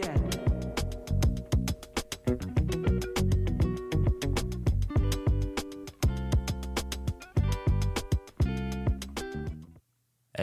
[0.00, 0.14] 哎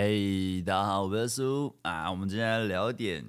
[0.01, 2.11] ，hey, 大家好，我是苏啊。
[2.11, 3.25] 我们今天来聊一点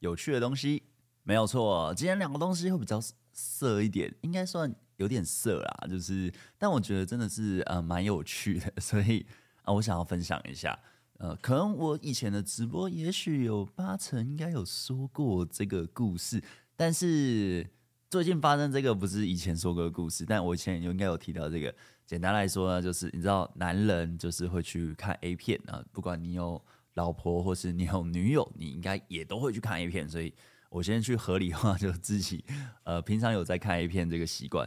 [0.00, 0.82] 有趣的东西，
[1.22, 1.94] 没有错。
[1.94, 3.00] 今天两个东西会比较
[3.32, 5.86] 色一点，应该算有点色啦。
[5.88, 9.24] 就是，但我觉得真的是呃蛮有趣的，所以
[9.62, 10.76] 啊，我想要分享一下。
[11.18, 16.42] 呃，可能我以前的直播，也许有八成应该有说过这个故事，
[16.76, 17.68] 但是
[18.08, 21.74] 最近发生这个不是以前说过的故事，但我以前应该有提到这个。
[22.06, 26.58] 简单来说呢，就是你知道，男人就是会去看 A 片啊，不管你有
[26.94, 30.08] 老婆或是你有女友，你应该也都会去看 A 片。
[30.08, 30.32] 所以
[30.70, 32.42] 我先去合理化，就自己
[32.84, 34.66] 呃平常有在看 A 片这个习惯。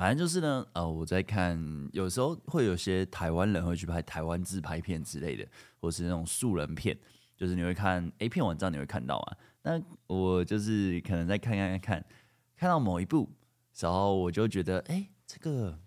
[0.00, 5.46] 反正就是呢，呃，我在看，有时候会有些台湾人会去拍台湾自拍片之类的，
[5.78, 6.98] 或是那种素人片，
[7.36, 9.36] 就是你会看 A 片网站，你会看到啊。
[9.60, 12.02] 那我就是可能在看看看
[12.56, 13.28] 看到某一部，
[13.78, 15.78] 然后我就觉得，哎，这个。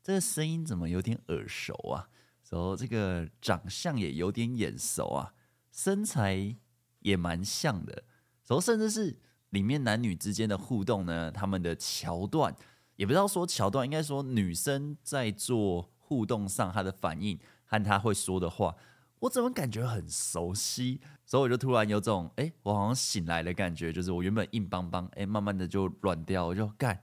[0.00, 2.08] 这个声音怎么有点耳熟啊？
[2.48, 5.34] 然后这个长相也有点眼熟啊，
[5.72, 6.54] 身材
[7.00, 8.04] 也蛮像的。
[8.46, 9.18] 然后甚至是
[9.50, 12.54] 里面男女之间的互动呢，他们的桥段
[12.96, 18.74] 也不知道说桥段，应该说女生在做互动上她的反应和她会说的话，
[19.20, 21.00] 我怎么感觉很熟悉？
[21.24, 27.00] 所以我就突然有种哎，我好像醒来的感觉，就是我原本硬邦邦，哎，慢慢的就软掉，我就干，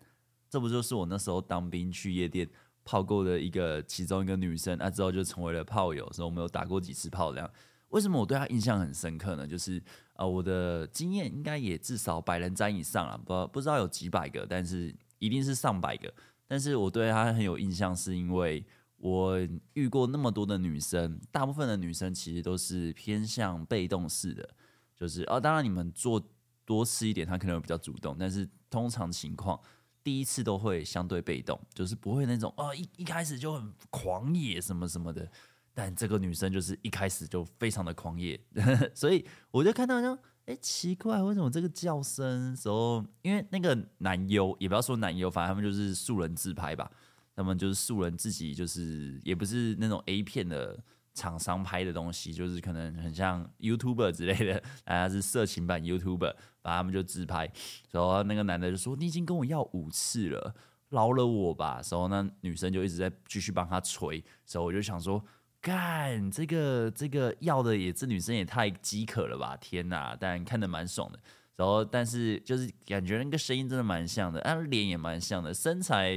[0.50, 2.50] 这不就是我那时候当兵去夜店。
[2.86, 7.32] 泡过的一个其中一个女生，那、啊、之后就成为了炮友，所以我们有打过几次炮。
[7.32, 7.50] 这样，
[7.92, 9.48] 为什么我对她印象很深刻呢？
[9.48, 9.82] 就是
[10.16, 16.14] 呃，我的经验应该也至少百人斩以上了，不不知道有几百个，但是一定是上百个。
[16.48, 18.66] 但是我对她很有印象，是因为
[18.98, 19.38] 我
[19.74, 24.50] 遇过那么多的女生，大部分的女生其实都是偏向被动式的，
[24.96, 26.22] 就是哦，当然你们做
[26.66, 29.60] 多次一点，她可能会比较主动，但是通常情况。
[30.06, 35.32] 第一次都会相对被动，就是不会那种啊、哦、一一开始就很狂野什么什么的，
[35.74, 38.38] 但这个女生就是一开始就非常的狂野，
[38.94, 46.92] 所以我就看到呢，哎，奇怪，为什么这个叫声时候，因为那个男优也不要说男优，反正他们就是素人自拍吧，
[47.36, 50.84] 他们就是素人自己，就是也不是那种 A 片的。
[51.16, 57.48] 厂商拍的东西就是可能很像 YouTuber 之类的，大家是色情版 YouTuber，把他们就自拍。
[57.92, 60.56] 然后那个男的就说：“你已经跟我要五次了，
[60.90, 64.24] 饶了我吧。”然后那女生就一直在继续帮他捶。
[64.44, 65.24] 所以我就想说
[65.64, 69.56] ：“干这个这个要的也这女生也太饥渴了吧！
[69.56, 71.18] 天哪！”但看得蛮爽的。
[71.56, 76.14] 然后但是就是感觉那个声音真的蛮像的，啊脸也蛮像的，身材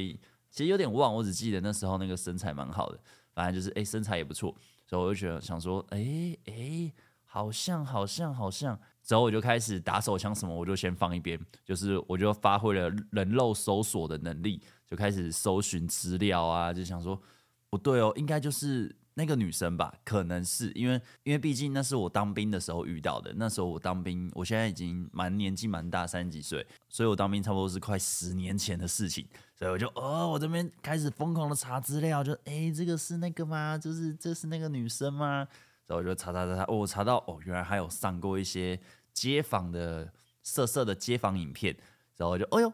[0.51, 2.99] 其实有点忘，我只记得那时候那个身材蛮好的，
[3.35, 4.53] 反正就是哎身材也不错。
[4.87, 6.93] 所以我就觉得想说，哎、欸、哎、
[7.25, 17.21] 好像好像好像，之后我就开始打手枪什么，我就先放一边，就是我就发挥了人肉搜索的能力，就开始搜寻资料啊，就想说
[17.69, 29.27] 不对哦，应该就是那个女生吧，可能是因为因为毕竟那是我当兵的时候遇到的，那时候我当兵，我现在已经蛮年纪蛮大，三十几岁，所以我当兵差不多是快十年前的事情。
[29.55, 33.79] 所以我就哦，我这边开始疯狂的查资料，就哎，这个是那个吗？
[33.79, 35.49] 就是这是那个女生吗？
[35.87, 38.79] 然后我就查查查查，哦，查到哦，原来还有上过一些
[39.15, 40.13] 街访的
[40.43, 41.75] 色色的街访影片。
[42.19, 42.71] 然后我就哦哟，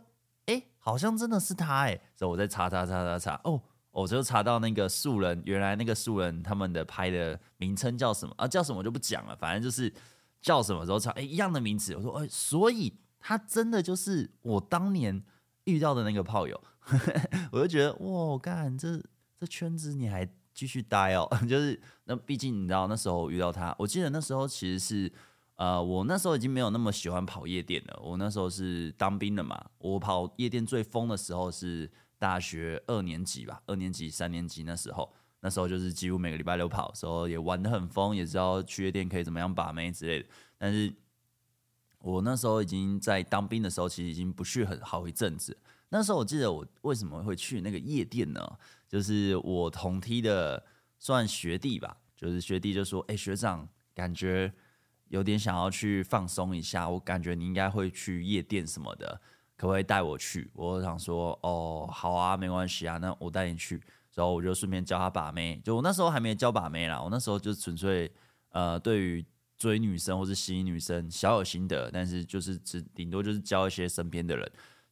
[0.47, 1.91] 哎，好像真的是她哎。
[1.91, 8.49] 然后我再查查查查查，哦，我就查到那个素人，原来那个素人他们的拍的名称叫什么啊？
[8.49, 9.93] 叫什么我就不讲了，反正就是
[10.41, 11.95] 叫什么时候查，哎，一样的名字。
[11.95, 15.23] 我说哎，所以他真的就是我当年
[15.65, 16.61] 遇到的那个炮友。
[17.53, 19.01] 我就觉得哇，干这
[19.39, 21.29] 这圈子你还继续待哦？
[21.49, 25.13] 就是那毕竟你知道那时候遇到他，我记得那时候其实是
[25.55, 28.01] 呃，我那时候已经没有那么喜欢跑夜店了。
[28.03, 31.89] 我那时候是当兵的嘛，我跑夜店最疯的时候是
[32.23, 40.29] 大学二年级吧，二年级三年级那时候，那时候就是几乎每个礼拜六跑时候，也玩得很疯，也知道去夜店可以怎么样把妹之类的。
[40.57, 40.95] 但是
[41.99, 45.59] 我那时候已经在当兵的时候，其实已经不去很好一阵子。
[45.89, 48.41] 那时候我记得我为什么会去那个夜店呢？
[48.89, 50.65] 就是我同梯的
[51.01, 54.53] 算学弟吧，就是学弟就说：“哎、学长，感觉
[55.09, 59.21] 有点想要去放松一下，我感觉你应该会去夜店什么的，
[59.63, 63.81] 可不可以带我去？”我想说：“哦，好啊，没关系啊，那我带你去。”
[64.13, 68.11] 然后我就顺便教他把妹，就我那时候还没教把妹啦，我那时候就纯粹
[68.51, 69.25] 呃，对于
[69.57, 74.43] 追女生或是吸引女生小有心得，但是就是只顶多就是教一些身边的人。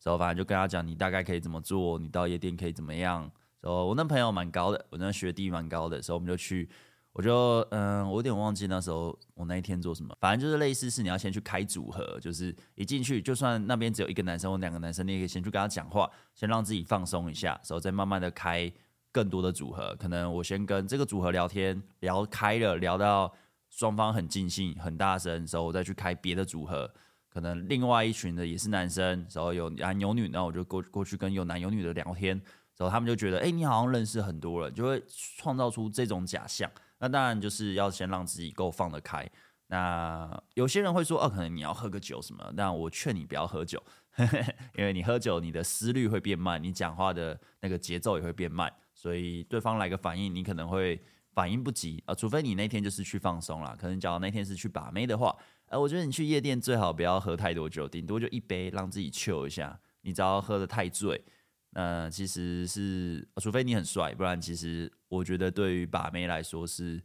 [0.05, 3.29] 然后反正就跟他讲，你大概可以怎么做，你到夜店可以怎么样。
[3.61, 6.71] 然后我那朋友蛮高的，我那学弟蛮高的，所以我们就去
[7.13, 18.73] 我就嗯，我有点忘记那时候我那一天做什么，反正就是类似是你要先去开组合，就是一进去就算那边只有一个男生或两个男生，你也可以先去跟他讲话，先让自己放松一下，然后再慢慢的开
[19.11, 19.95] 更多的组合。
[19.97, 23.35] 可能我先跟这个组合聊天，聊开了，聊到
[23.69, 26.89] 双方很尽兴、很大声，然后我再去开别的组合。
[27.29, 32.37] 可能另外一群的也是男生，然后有男有女，然后我就过过去跟有男有女的聊天，
[32.77, 35.03] 然后他们就觉得，哎，你好像认识很多人，就会
[35.37, 36.71] 创造出这种假象。
[37.01, 39.29] 那当然就是要先让自己够放得开。
[39.67, 42.53] 那有些人会说，哦，可能你要喝个酒什么？
[42.55, 43.83] 那我劝你不要喝酒，
[44.77, 51.01] 因为你喝酒，你的思虑会变慢，你讲话的那个节奏也会变慢，所以对方来个反应，你可能会
[51.33, 52.15] 反应不及啊。
[52.15, 55.37] 除非你那天就是去放松啦，可能假如那天是去把妹的话，
[55.67, 59.79] 呃，我觉得你去夜店最好不要喝太多酒，顶多就一杯，让自己 chill 一下。
[60.03, 61.23] 你只要喝得太醉。
[61.73, 67.01] 那其实是，除非你很帅，不然其实我觉得对于把妹来说是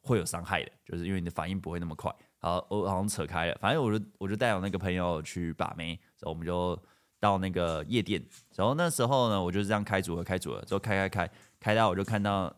[0.00, 2.12] 会有伤害的，就是因为你的反应不会那么快。
[2.38, 6.76] 好，我好像扯开了，反正我就我就带我那个朋友去把妹，然后我们就
[7.20, 8.20] 到那个夜店，
[8.56, 12.52] 然后那时候呢，我就是这样开组合开组合，之后开开开开到我就看到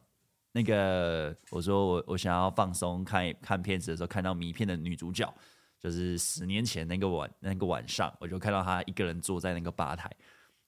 [0.52, 5.30] 那个我说我我想要放松看看片子的时候，看到迷片的女主角，
[5.78, 10.10] 就是十年前那个晚那个晚上，我就看到她一个人坐在那个吧台。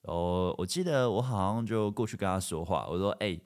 [0.04, 3.40] 哦，我记得我好像就过去跟他说话，我说：“哎、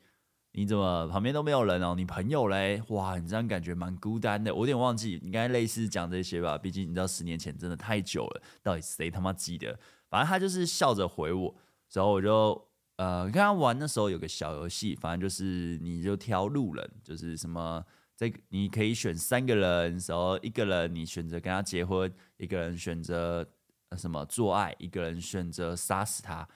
[0.52, 1.94] 你怎么旁边都没有人哦？
[1.96, 2.82] 你朋友嘞？
[2.88, 6.58] 哇，你这样感觉蛮孤单的。”我有点忘记，应该类似讲这些吧。
[6.58, 9.78] 毕竟你知道，十年前真的太久了，到底谁他妈记得？
[10.10, 11.54] 反正他就是笑着回我，
[11.92, 17.84] 然后我就呃跟他玩的时候有个小游戏，反正就是你就挑路人，就是什么
[18.16, 23.46] 这你可以选三个人，然后一个人你选择跟他结婚，一个人选择。
[23.96, 24.74] 什么做爱？
[24.78, 26.48] 一个人选择杀死他，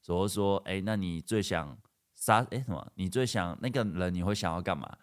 [0.00, 1.78] 所以说，哎，那你最想
[2.14, 2.46] 杀？
[2.50, 2.92] 哎，什么？
[2.94, 4.12] 你最想那个人？
[4.12, 4.98] 你会想要干嘛？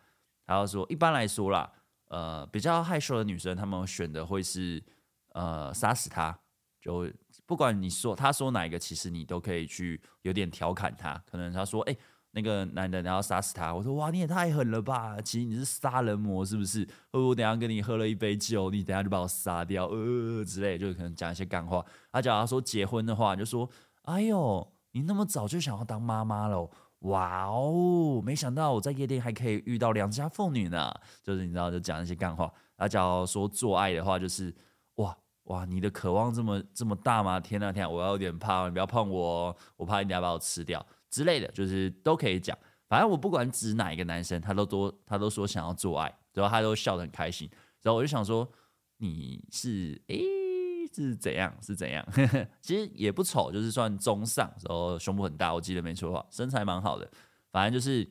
[0.45, 1.71] 然后说，一般来说啦，
[2.07, 4.83] 呃，比较害羞的女生，她们选的会是
[5.29, 6.37] 呃杀死他。
[6.81, 7.07] 就
[7.45, 11.17] 不管你说他说哪一个，其实你都可以去有点调侃他。
[11.25, 11.97] 可能他说，哎。
[12.31, 13.73] 那个男的，然后杀死他。
[13.73, 15.19] 我说哇，你也太狠了吧！
[15.21, 16.87] 其实你是杀人魔，是不是？
[17.11, 21.85] 呃，我等下跟你喝了一杯酒，你等下就把我杀掉，呃之类，就可能讲一些干话。
[22.11, 23.69] 他假如说结婚的话，就说，
[24.03, 26.69] 哎呦，你那么早就想要当妈妈了，
[26.99, 28.21] 哇哦！
[28.23, 30.93] 没想到我在夜店还可以遇到良家妇女呢。
[31.23, 32.51] 就是你知道，就讲一些干话。
[32.77, 34.53] 他假如说做爱的话，就是
[34.95, 37.39] 哇哇，你的渴望这么这么大吗？
[37.39, 40.85] 天啊天啊，我要有点怕，你不要碰我，我怕你等下把我吃掉。
[41.11, 42.57] 之类的，就是都可以讲。
[42.87, 47.49] 反正我不管指哪一个男生，他都多，他都说想要做爱，然后他都笑得很开心。
[47.81, 48.49] 然后我就想说，
[48.97, 51.55] 你是诶、欸，是怎样？
[51.61, 52.05] 是怎样？
[52.61, 54.51] 其实也不丑，就是算中上。
[54.67, 57.09] 然后胸部很大，我记得没错话，身材蛮好的。
[57.51, 58.09] 反正就是，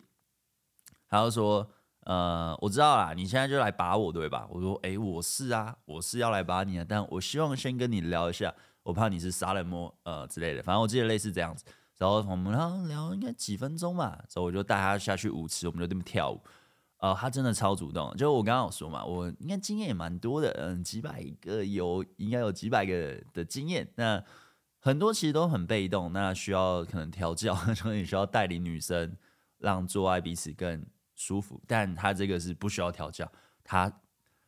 [1.09, 1.71] 他就说，
[2.05, 4.47] 呃，我知道啦，你现在就来把我，对吧？
[4.51, 10.63] 我说，诶、我是啊，我是要来把你的，但我希望先跟你聊一下，我怕你是杀人魔，呃之类的。
[10.63, 11.65] 反正我记得类似这样子。
[12.01, 16.41] 然后我们聊聊应该几分钟吧，所以我就带他下去舞池，我们就这么跳舞。
[16.97, 23.87] 呃，他真的超主动，就我刚刚有说嘛，我应该经验也蛮多的，嗯，几百个有，应该有几百个的经验。
[23.97, 24.25] 那
[24.79, 29.15] 很多其实都很被动，那需要可能调教， 所以你需要带领女生，
[29.59, 30.83] 让做爱彼此更
[31.15, 31.61] 舒服。
[31.67, 33.31] 但他这个是不需要调教，
[33.63, 33.93] 他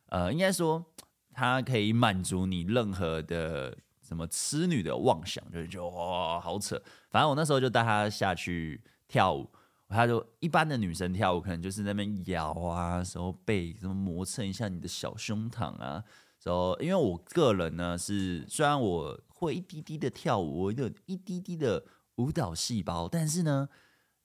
[0.07, 0.83] 呃，应该说
[1.31, 3.77] 他可以满足你任何的。
[4.03, 6.79] 什么痴女的妄想，就是就哇，好扯。
[7.09, 9.49] 反正我那时候就带她下去跳舞，
[9.87, 16.03] 她就一般的女生跳舞，可能就是那边摇啊，然后背什么磨蹭一下你的小胸膛啊。
[16.43, 21.81] 然后因为我个人呢是，虽然我会一滴滴的跳舞，我有一滴滴的
[22.15, 23.69] 舞蹈细胞，但是呢，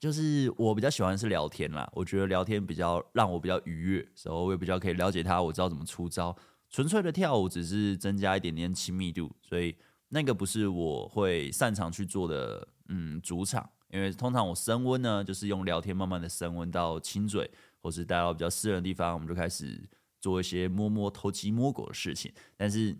[0.00, 1.88] 就是我比较喜欢是聊天啦。
[1.92, 6.36] 我觉得聊天比较让我比较愉悦，所以我也比较可以了解她，我知道怎么出招。
[6.68, 9.76] 纯粹的跳舞只是增加一点点亲密度，所以
[10.08, 13.68] 那个不是我会擅长去做的，嗯，主场。
[13.90, 19.82] 因为通常我升温呢，就是用聊天慢慢的升温到亲嘴，或是带到比较私人的地方，我们就开始
[20.20, 22.30] 做一些摸摸、偷鸡摸狗的事情。
[22.54, 22.94] 但是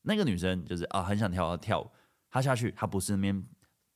[0.00, 1.90] 那个女生就是啊，很想跳啊跳舞，
[2.30, 3.44] 她下去，她不是那边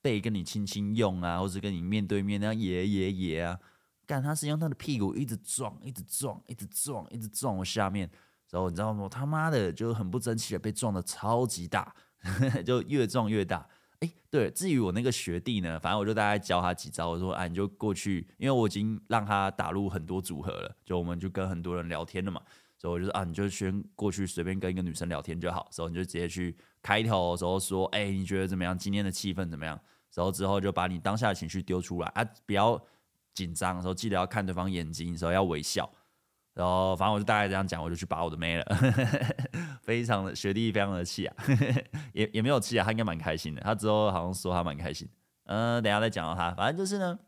[0.03, 3.59] 背跟你轻轻用啊，或是跟你面对面那样耶耶耶啊，
[4.07, 8.11] 干，她是用她的屁股一直撞，一直撞，一直撞，一直撞我下面。
[8.55, 9.09] 然后你知道吗？
[9.09, 11.93] 他妈的就很不争气的被撞得超级大，
[12.65, 13.67] 就越撞越大。
[13.99, 17.11] 哎，对，至于我那个学弟呢，反正我就大概教他几招。
[17.11, 22.41] 我说，哎，你就过去，因为我已经让他打入很多组合了，就我们就跟很多人聊天了嘛。
[22.79, 25.67] 所以我就说啊，你就先过去随便跟一个女生聊天就好。
[25.73, 28.79] 所以你就直接去开头的时候说，哎，你觉得怎么样？
[28.79, 29.77] 今天的气氛怎么样？
[30.15, 32.81] 然后之后就把你当下的情绪丢出来啊，不要
[33.35, 35.91] 紧张的时候记得要看对方眼睛，时候要微笑。
[36.55, 38.65] 然后反正我就大概这样讲，我就去把我的妹了，
[39.83, 41.37] 非常的学弟非常的气啊，
[42.15, 43.61] 也也没有气啊，他应该蛮开心的。
[43.61, 45.09] 他之后好像说他蛮开心，
[45.47, 47.19] 嗯、等下再讲到他，反正就是呢，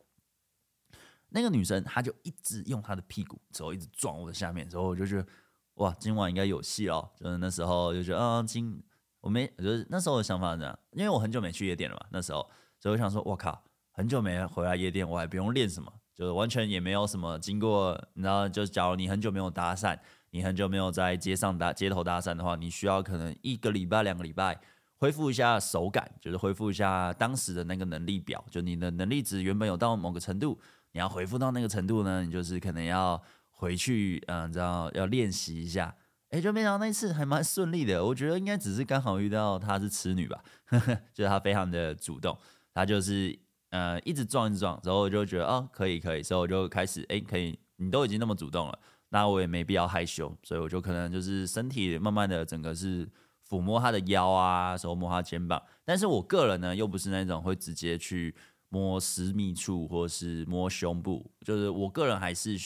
[1.30, 5.26] 那个女生她就一直用她的屁股，之后一直撞我的下面，之后我就觉得
[5.74, 7.10] 哇，今晚应该有戏哦。
[7.18, 8.80] 就是那时候就觉得啊，今
[9.20, 15.92] 我没，就是那时候的想法是这样，因为我很久没去夜店了嘛，那时候，所以我想说，我靠，很久没回来夜店，我还不用练什么。
[16.16, 19.98] 就完全也没有什么经过，你知道，就假如你很久没有搭讪，
[20.30, 24.58] 你很久没有在街上搭街头搭讪的话，你需要可能一个礼拜、两个礼拜
[24.96, 30.58] 恢复一下手感，就是恢复一下当时的那个能力表，就你的能力值原本有到某个程度，
[30.92, 35.94] 你要恢复到那个程度呢，你就是可能要回去，嗯，知道要练习一下。
[36.30, 40.42] 哎，就没想到那次还蛮顺利的，我觉得应该只是刚好遇到她是痴女吧，
[41.12, 42.38] 就是她非常的主动，
[42.72, 43.38] 她就是。
[43.70, 53.06] 呃，一直撞一直撞，然后我就觉得哦，可以可以，所以我就开始哎，可以，你都已经那么主动了，那我也没必要害羞，所以我就可能就是身体慢慢的整个是
[53.48, 58.34] 抚摸他的腰啊，手摸他肩膀，但是我个人呢又不是那种会直接去
[58.68, 62.56] 摸私密处或是摸胸部，就是我个人还是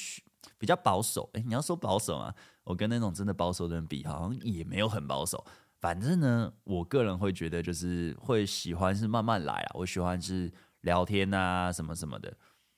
[0.59, 1.29] 比较保守。
[1.33, 5.45] 哎，你要说保守啊，我跟那种真的保守的人比，好像也没有很保守。
[5.81, 10.53] 反正呢，我个人会觉得就是会喜欢是慢慢来啊，我喜欢是。
[10.83, 12.37] 聊天啊，什么什么的，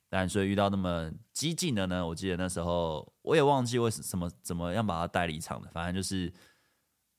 [0.09, 2.07] 但所以遇到那么激进的呢？
[2.07, 6.33] 我记得那时候我也忘记为什么怎么样把他带离场的，反正就是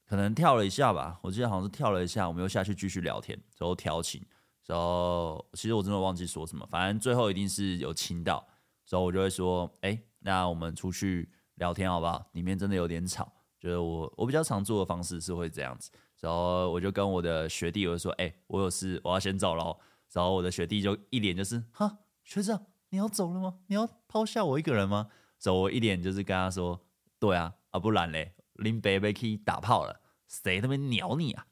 [0.05, 1.19] 可能跳了一下吧。
[1.23, 4.23] 我记得好像是跳了一下，我们又下去继续聊天，然后调情，
[4.65, 8.45] 然后其实我真的忘记说什么，反正最后一定是有亲到，
[8.85, 12.29] 所以我就会说，哎、那我们出去聊天好不好？
[12.33, 19.75] 里面真的有点吵，就是我我比较常做的方式是会这样子，然后我就跟我的学弟我就说，哎、我有事，我要先走了。
[20.13, 23.59] 然后我的学弟就一脸就是哈，学长你要走了吗？
[23.67, 25.09] 你要抛下我一个人吗？
[25.39, 26.79] 所以我一脸就是跟他说，
[27.19, 31.45] 对啊，啊不然嘞，林北北去打炮了，谁他妈鸟你啊？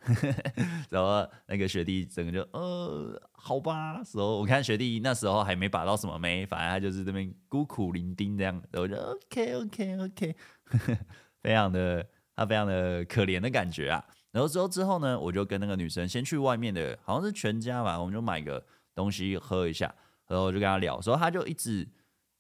[0.89, 10.36] 然后那个学弟整个就呃好吧，然后我看学弟那时候还没把到什么妹，反正他就是这边孤苦伶仃这样，然后我就 OK OK OK，
[11.41, 14.06] 非常的他非常的可怜的感觉啊。
[14.32, 19.94] 然后之后之后呢，我就跟那个女生先去外面的，好像是全家吧，我们就买个东西喝一下，
[20.28, 21.88] 然后我就跟她聊，所以她就一直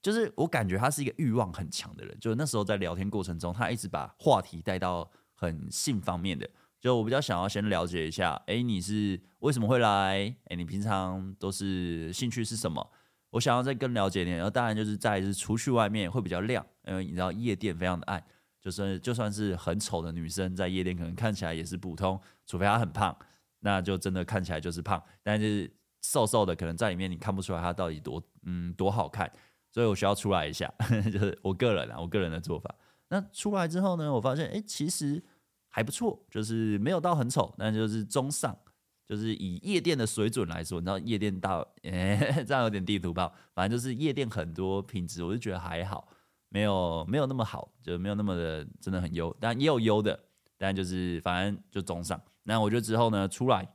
[0.01, 10.33] 就是我感觉她是一个欲望很强的人，就那时候在聊天过程中，她一直把话题带到很性方面的，就我比较想要先了解一下，哎，你是为什么会来？
[10.45, 12.89] 哎，你平常都是兴趣是什么？
[13.31, 18.23] 我想要再更了解一点，然后当然就是再是出去外面会比较亮，因为你知道夜店非常的暗。
[18.61, 23.17] 就算就算是很丑的女生，在夜店可能看起来也是普通，除非她很胖，
[23.59, 25.01] 那就真的看起来就是胖。
[25.23, 25.69] 但是
[26.01, 29.31] 瘦瘦的，可能在里面你看不出来她到底多嗯多好看，
[29.71, 30.71] 所以我需要出来一下，
[31.11, 32.73] 就是我个人啊，我个人的做法。
[33.09, 35.21] 那出来之后呢，我发现哎、其实
[35.67, 38.57] 还不错，就是没有到很丑，但就是中上，
[39.07, 42.15] 就是以夜店的水准来说，你知道夜店到哎、
[42.47, 46.07] 这样有点地图炮，反正就是夜店很多品质，我就觉得还好。
[46.53, 50.19] 没有没有那么好，就没有那么的真的很优，但也有优的，
[50.57, 52.21] 但就是反正就中上。
[52.43, 53.71] 那我就之后呢出来，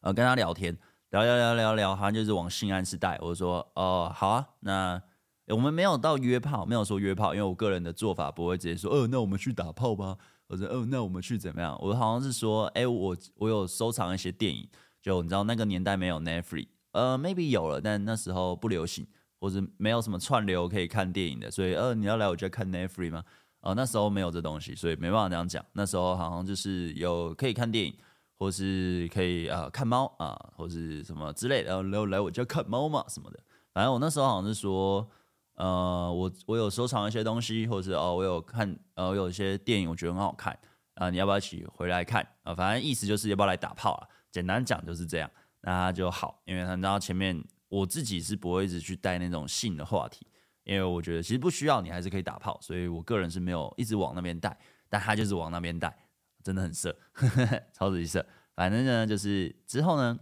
[0.00, 0.78] 呃跟他聊天，
[1.10, 3.18] 聊聊聊聊聊，好像就是往性暗示带。
[3.20, 5.02] 我说哦好啊，那
[5.48, 11.76] 我们没有到约炮，没有说约炮，因为我个人的做法不会直接说，哦那我们去打炮吧，我说哦那我们去怎么样？
[11.82, 14.68] 我好像是说，哎我我有收藏一些电影，
[15.02, 19.04] 就你知道那个年代没有 Netflix，呃 maybe 有了，但那时候不流行。
[19.40, 23.24] 或者没有什么串流可以看电影的，所以呃，你要来我家看 Netflix 吗？
[23.60, 25.64] 哦、呃，那时候没有这东西，所以没办法这样讲。
[25.72, 27.96] 那时候好像就是有可以看电影，
[28.38, 33.40] 或是可以啊、呃、看猫啊、或是什么之类的，然后来来我家看猫嘛什么的。
[33.72, 35.08] 反正我那时候好像是说，
[35.54, 40.58] 呃，我我有收藏一些东西，或者是哦，我有看呃，有一些电影我觉得很好看
[40.94, 44.08] 啊、你要不要一起回来看啊、反正意思就是要不要来打炮啊？
[44.30, 45.30] 简单讲就是这样，
[45.62, 47.40] 那就好，因为他知道前面。
[47.68, 50.26] 我自己是不会一直去带那种性的话题，
[50.64, 54.58] 因为我觉得其实不需要，你还是可以打炮，所以我个人是没有一直往那边带，
[54.88, 56.08] 但他就是往那边带，
[56.42, 56.96] 真的很色，
[57.74, 58.24] 超级色。
[58.54, 60.18] 反正呢，就是之后呢，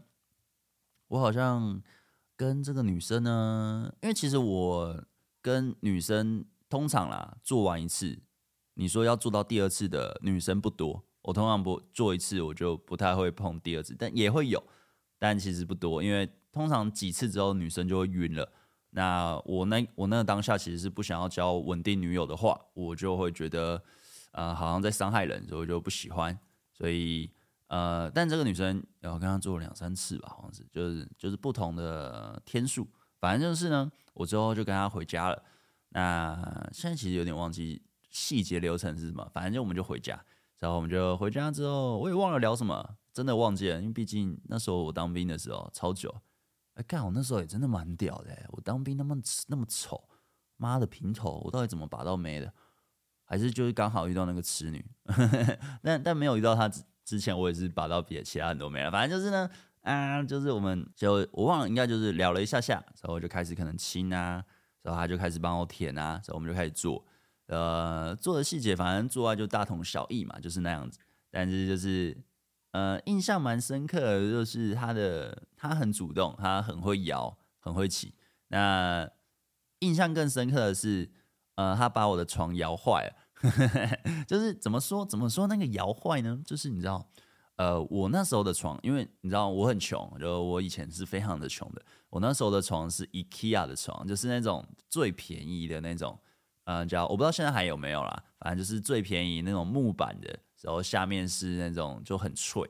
[1.08, 1.80] 我好像
[2.36, 5.04] 跟这个女生呢，因为其实我
[5.40, 8.18] 跟女生通常啦做完一次，
[8.74, 14.60] 你说要做到第二次的女生不多，我通常不做一次我就不太会碰第二次，但也会有，
[15.18, 16.28] 但其实不多，因为。
[16.56, 18.50] 通常几次之后，女生就会晕了。
[18.92, 23.82] 那我那我那个当下其实是不想要交稳定女友的话，我就会觉得，
[24.32, 26.38] 呃，好像在伤害人，所以我就不喜欢。
[26.72, 27.30] 所以，
[27.66, 32.88] 呃，但这个女生，然后跟她做了两三次吧，好像是，就是就是不同的天数。
[33.20, 35.42] 反正就是呢，我之后就跟她回家了。
[35.90, 40.18] 那现在其实有点忘记细节流程是什么，反正就我们就回家，
[40.58, 46.14] 然后我们就回家之后，我也忘了聊什么，真的忘记了，因为毕竟那时候我当兵的时候超久。
[46.76, 49.16] 哎，干我那时候也真的蛮屌的，我当兵那么
[49.48, 50.08] 那么丑，
[50.56, 52.50] 妈的平头，我到底怎么拔到妹的？
[53.24, 54.84] 还是就是刚好遇到那个痴女，
[55.82, 58.90] 但但没有遇到她之之前，我也是拔到别其他很多没了。
[58.90, 64.44] 反正就是呢，啊，就是我们就我忘了，应该就是聊了一下下，然后就开始可能亲啊。
[64.82, 67.04] 然后他就开始帮我舔啊，然后我们就开始做，
[67.46, 71.00] 呃，做的细节反正做爱就大同小异嘛，就是那样子。
[71.28, 72.16] 但是就是，
[72.76, 78.14] 呃，印象蛮深刻的，就是他的他很主动，他很会摇，很会骑。
[78.48, 79.08] 那
[79.78, 81.10] 印象更深刻的是，
[81.54, 83.16] 呃，他把我的床摇坏了，
[84.28, 86.38] 就是怎么说怎么说那个摇坏呢？
[86.44, 87.08] 就是你知道。
[87.56, 91.80] 呃，我那时候的床，因为你知道我很穷，就我以前是非常的穷的。
[92.10, 96.20] 我那时候的床是 IKEA 的床，就是那种最便宜的那种，
[96.64, 102.68] 嗯、呃，叫我不知道现在还有没有啦，反正就是最便宜那种木板的，然后下面是那种就很脆，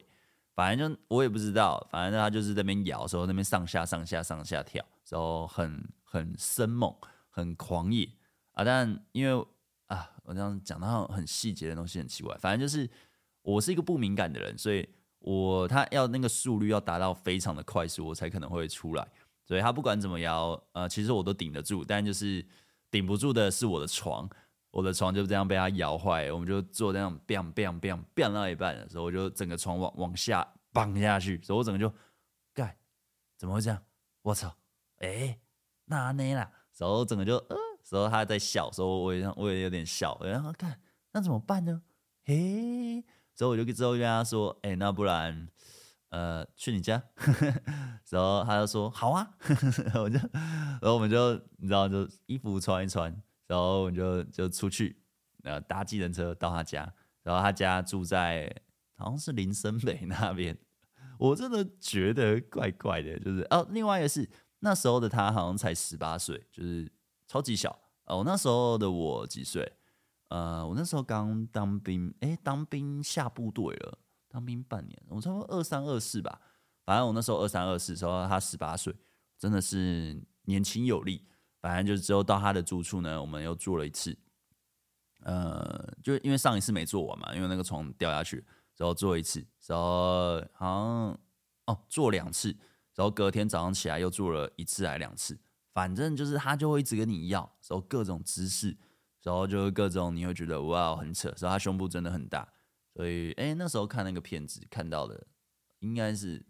[0.54, 6.94] 反正就我也不知道，反正他就是那边摇，时候那边上下上下上下跳，然后很很生猛，
[7.28, 8.08] 很狂野
[8.52, 8.64] 啊。
[8.64, 9.46] 但因为
[9.86, 12.88] 啊，我这样讲到很细节的东西很奇怪，反正就是。
[13.46, 14.84] 我是一个不敏感的人，所以
[15.20, 19.08] 我他要那个速率要达到非常的快速，我才可能会出来。
[19.44, 22.44] 所以他不管怎么摇，呃，其实我都顶得住，但就是
[22.90, 24.28] 顶不住的是我的床，
[24.76, 26.30] 我的床就这样被他摇坏。
[26.30, 31.90] 我们就坐在那种 biang bang bang bang 到一半的时候，我就整个床往往下绑下去，所以我整个就
[32.52, 32.76] 盖，
[33.38, 33.82] 怎么会这样？
[34.20, 34.54] 我操！
[34.98, 35.40] 哎、欸，
[35.86, 37.56] 那那啦，然后整个就呃，
[37.88, 40.78] 然后他在笑，所以我也我也有点笑，然后看
[41.12, 41.80] 那怎么办呢？
[42.26, 43.02] 嘿。
[43.34, 45.48] 所以我就之后跟他说：“哎、那不然，
[46.08, 47.02] 呃，去你家。
[48.08, 49.28] ”然后他就说：“好啊。
[49.96, 53.14] ”我就，然后我们就你知道，就衣服穿一穿，
[53.46, 55.00] 然后我就就出去，
[55.42, 56.92] 呃，搭计程车到他家。
[57.22, 58.54] 然后他家住在
[58.96, 60.56] 好像是林森北那边。
[61.18, 64.28] 我真的觉得怪怪的，就是哦，另外一个是
[64.60, 66.90] 那时候的他好像才十八岁，就是
[67.26, 67.76] 超级小。
[68.04, 69.72] 哦，那时候的我几岁？
[70.28, 76.40] 呃，我那时候刚当兵，诶，当兵下部队了，当兵半年，我差不多二三二四吧。
[76.84, 78.94] 反正我那时候二三二四，时候他十八岁，
[79.38, 81.24] 真的是年轻有力。
[81.66, 84.16] 反正就是之后到他的住处呢，我们又做了一次。
[85.24, 88.36] 呃，就因为上一次没做完嘛，因为那个床掉下去，
[88.76, 91.20] 然后做一次，然后好像
[91.66, 92.50] 哦做两次，
[92.94, 95.36] 然后隔天早上起来又做了一次还两次，
[95.74, 98.76] 反正就是他就会一直跟你要，然后各种姿势。
[99.24, 102.48] 然后就各种你会觉得哇很扯，然后他胸部真的很大，
[102.94, 105.26] 所以哎那时候看那个片子看到的
[105.80, 106.46] 应该是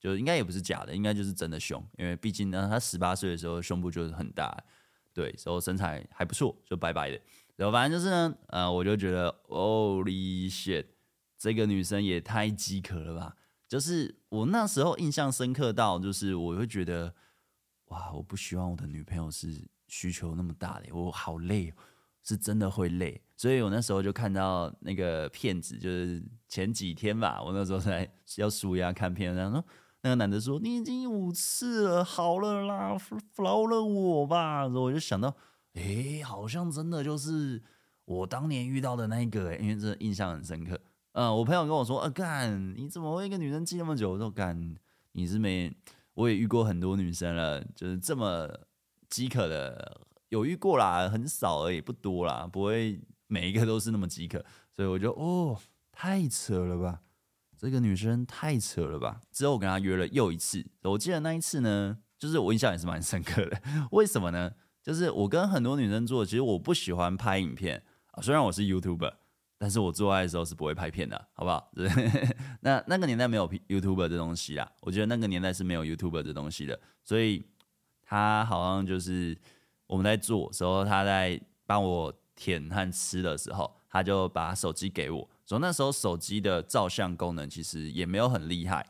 [0.00, 4.56] 就应该也不是假的，应该就是真的胸，因为毕竟呢他十八岁的时候胸部就是很大，
[5.12, 7.20] 对，然后身材还不错，就白白的，
[7.54, 10.86] 然后反正就是呢，呃我就觉得 Holy shit，
[11.38, 13.36] 这个女生也太饥渴了吧，
[13.68, 17.14] 就是我那时候印象深刻到就是我会觉得
[17.86, 21.72] 哇我不希望我的女朋友是需求那么大的，我好累。
[22.22, 29.64] 是真的会累，所以我那时候就看到那个片子，就是前几天吧，我那时候在要纾压看片，然后说
[30.02, 32.96] 那个男的说，你已经五次了，好了啦，
[33.36, 34.62] 饶了我吧。
[34.62, 35.34] 然后我就想到，
[35.74, 37.62] 诶，好像真的就是
[38.04, 40.80] 我当年遇到的那个，因为这印象很深刻。
[41.12, 44.12] 嗯，我朋友跟我说，啊干，你怎么会跟女生记那么久？
[44.12, 44.76] 我说干，
[45.12, 45.74] 你是没，
[46.14, 48.48] 我也遇过很多女生了，就是这么
[49.08, 50.00] 饥渴的。
[50.28, 54.38] 有遇过啦，很少而已，不多啦，不会每一个都是那么饥渴，
[54.76, 55.58] 所以我就哦，
[55.90, 57.00] 太扯了吧，
[57.60, 59.20] 这个女生太扯了吧。
[59.30, 63.60] 之后我跟她约了又一次，我记得那一次呢，就是我印象也是蛮深刻的。
[63.92, 64.52] 为什么呢？
[64.82, 69.12] 就是我跟很多女生做，其实我不喜欢拍影片啊，虽然我是 YouTuber，
[69.58, 71.70] 但是我做爱的时候是不会拍片的，好不好？
[72.62, 77.44] 那那个年代没有 YouTuber 这东西啦，我觉得那个年代是没有 YouTuber 这东西的，所以
[78.02, 79.36] 他好像就是。
[79.90, 85.28] 我们在做时候，他在帮我舔和吃的时候，他就把手机给我。
[85.44, 88.86] 所以那时候手机的照相功能其实也没有很厉害，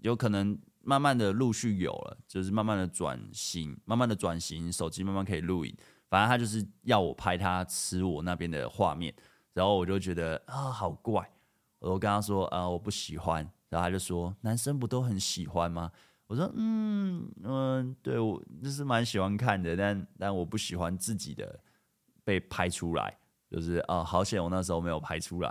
[0.00, 5.76] 有可能慢慢的陆续有了，就是慢慢的转型，慢慢的转型，手机慢慢可以录影。
[6.08, 9.14] 反正他就是要我拍他吃我那边的画面，
[9.52, 11.30] 然后我就觉得啊好怪，
[11.80, 15.92] 我就跟他说啊我不喜欢，然后他就说男生不都很喜欢吗？
[16.26, 21.60] 我说嗯嗯，对我就是蛮喜欢看的，但但我不喜欢自己的
[22.24, 23.18] 被拍出来，
[23.50, 25.50] 就是啊，好险我那时候没有拍出来，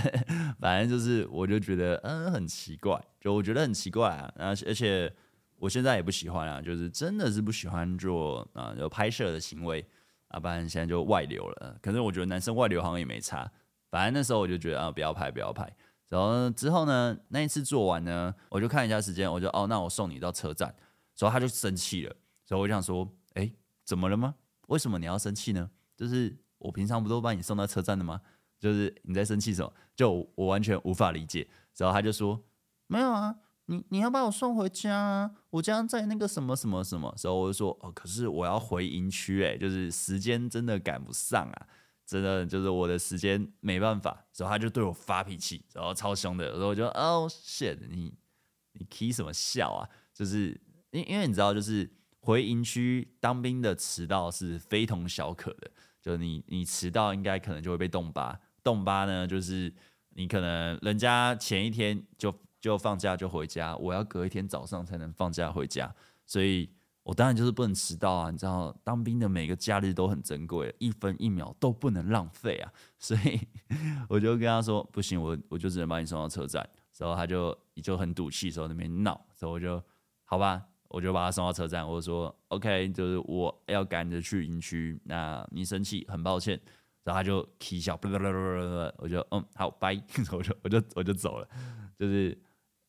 [0.60, 5.12] 反正就是我就觉得嗯很奇怪，就我觉得很奇怪啊，而且而且
[5.56, 9.84] 我现在也不喜欢啊，就是真的是不喜欢做啊有拍摄的行为，
[10.28, 11.76] 啊，不然现在就外流了。
[11.80, 13.50] 可是我觉得男生外流好像也没差，
[13.90, 15.70] 反正那时候我就觉得啊，不要拍，不要拍。
[16.08, 20.74] 然后之后呢，那一次做完呢，我就看一下时间，我就哦，那我送你到车站。
[21.18, 23.50] 然后他就生气了，所以我想说，哎，
[23.84, 24.36] 怎么了吗？
[24.68, 25.68] 为什么你要生气呢？
[25.96, 28.20] 就是我平常不都把你送到车站的吗？
[28.58, 29.72] 就是你在生气什么？
[29.94, 31.48] 就我，完全无法理解。
[31.76, 32.44] 然后他就说，
[32.86, 33.36] 没有啊。
[33.70, 35.30] 你你要把我送回家啊？
[35.50, 41.66] 我家在那个什么什么什么时候，我就说哦，可是我要回营区诶，就是时间真的赶不上啊，
[42.06, 44.24] 真的就是我的时间没办法。
[44.38, 46.52] 然后他就对我发脾气，然后超凶的。
[46.52, 48.14] 然后我就哦，shit，你
[48.72, 49.86] 你 k 什么笑啊？
[50.14, 50.58] 就是
[50.92, 51.88] 因因为你知道，就是
[52.20, 58.38] 回营区当兵的迟到是非同小可的，就你你迟到应该可能就会被冻巴。
[58.62, 59.72] 冻巴呢就是
[60.10, 62.34] 你可能人家前一天就。
[62.60, 65.94] 就放假就回家，我要隔一天早上才能放假回家，
[66.26, 66.68] 所以
[67.04, 68.32] 我当然就是不能迟到啊！
[68.32, 72.72] 你知道，当兵的每个假日都很珍贵，一分一秒都不能浪费啊！
[72.98, 73.40] 所以
[74.08, 76.68] 我就跟他说，不行，我我就只能把你送到车站。
[76.98, 79.80] 然后他就就很赌气，说那边闹，所以我就
[80.24, 81.86] 好吧，我就把他送到车站。
[81.88, 86.60] 我说 OK，就是我要赶着去营区，那你生气，很抱歉。
[87.04, 89.94] 然后他就起笑，不不不不不我就嗯好拜，
[90.32, 91.48] 我就我就我就走了，
[91.98, 92.36] 就是。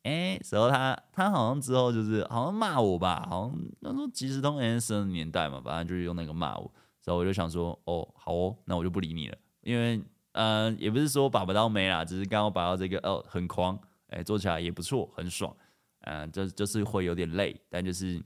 [0.04, 15.54] 哎，然后他他好像之后就是好像骂我吧，好像那时候即时通 MSN 的年代嘛，反正就是用那个骂我，所以我就想说，哦，好哦，那我就不理你了，因为呃也不是说把不到妹啦，只是刚好把到这个哦很狂，哎做起来也不错，很爽，
[16.02, 18.22] 嗯、呃，就就是会有点累，但就是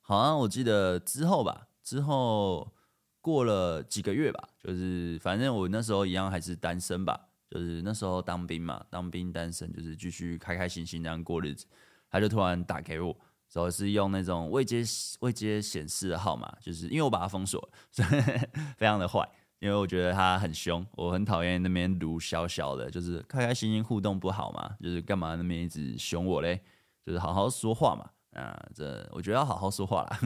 [0.00, 2.72] 好像我记得之后吧，之后
[3.20, 7.28] 过了几个月吧，就是反正我那时候一样还是单身吧。
[7.50, 11.64] 就是那时候当兵嘛，当兵单身就是继续开开心心这样过日子。
[12.10, 13.16] 他就突然打给我，
[13.48, 14.82] 主要是用那种未接
[15.20, 18.08] 未接显示的号码，就是因为我把他封锁了，所以
[18.76, 19.28] 非常的坏。
[19.60, 26.62] 因为我觉得他很凶，我很讨厌那边卢小小的，就是开开心心互动不好嘛，就是干嘛那边一直凶我嘞？
[27.04, 30.18] 就是好好说话嘛，啊，这我觉得要好好说话啦。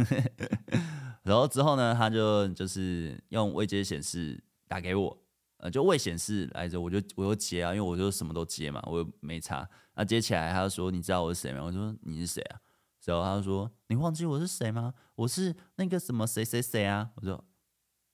[1.23, 5.19] 然后之后呢，他就就是用未接显示打给我。
[5.61, 9.69] 呃，就未显示来着，我就我就接啊，因为我就什么都接嘛，我又没查。
[9.95, 12.61] 那接起来，他就说：“你知道我是谁吗？”我说：“你是谁啊？”
[13.05, 14.95] 然后他就说：“你忘记我是谁吗？
[15.17, 17.45] 我是那个什么谁谁谁啊？”我说：“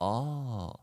[0.00, 0.80] 哦，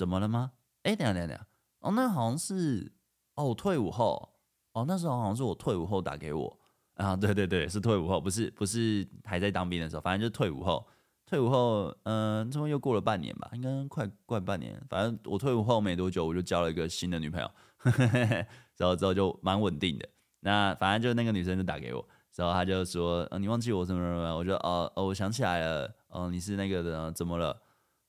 [0.00, 0.52] 怎么了吗？
[0.84, 1.46] 哎，等下等下等下，
[1.80, 2.90] 哦，那好像是
[3.34, 4.30] 哦，退伍后，
[4.72, 6.58] 哦，那时候好像是我退伍后打给我
[6.94, 10.82] 啊，对对对，是退伍后，不是不是还在当兵的时候，反正就退伍后。”
[11.28, 14.82] 退伍后，嗯，这么又过了半年吧，应该快快半年。
[14.88, 17.50] 反正我退伍后没多久，我就交了一个新的女朋友，
[18.78, 20.08] 然后之后就蛮稳定的。
[20.40, 22.02] 那反正就那个女生就打给我，
[22.36, 27.54] 然后她就说：“呃，你忘记我什么什么？”我就：“哦哦，我想起来了，哦，你是那个的，怎么了？”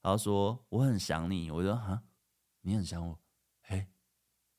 [0.01, 2.01] 然后说：“我很想你。”我说：“啊，
[2.61, 3.19] 你很想我？
[3.61, 3.87] 嘿，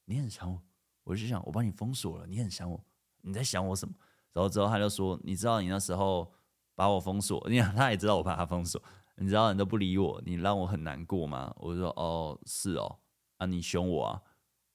[0.04, 0.62] 你很想我？”
[1.04, 2.84] 我就想：“我把你封锁了，你很想我？
[3.22, 3.94] 你在想我什么？”
[4.32, 6.32] 然后之后他就说：“你知道你那时候。”
[6.74, 8.82] 把我封锁，你看他也知道我把他封锁，
[9.16, 11.54] 你知道你都不理我，你让我很难过吗？
[11.58, 12.98] 我就说哦，是哦，
[13.36, 14.22] 啊你凶我啊？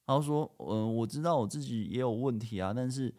[0.05, 3.13] 他说嗯，我知道我自己也有问题啊，但是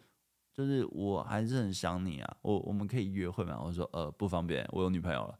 [0.53, 3.59] 就是我还是很想你啊，我我们可以约会吗？
[3.61, 5.37] 我说呃不方便，我有女朋友了，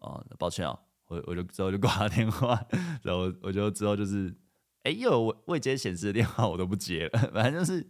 [0.00, 0.78] 哦抱歉哦，
[1.12, 2.58] 我我就之后就挂了电话，
[3.02, 4.34] 然后我就之后就是
[4.84, 7.86] 哎又有未接显示的电话我都不接了，反正就是。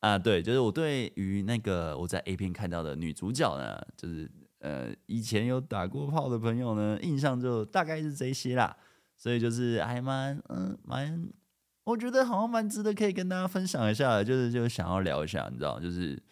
[0.00, 8.76] 啊，对，就是我对于那个我在 A 片看到的女主角呢，就是呃以前有打过炮的朋友呢，印象就大概是这些啦，
[9.16, 11.26] 所以就是还蛮嗯蛮，
[11.84, 16.22] 我觉得好像蛮值得可以跟大家分享一下，就是就想要聊一下，你知道，就是